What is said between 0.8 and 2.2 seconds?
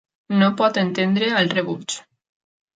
entendre el rebuig.